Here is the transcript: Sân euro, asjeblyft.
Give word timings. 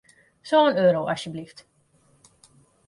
Sân 0.43 0.75
euro, 0.77 1.03
asjeblyft. 1.13 1.65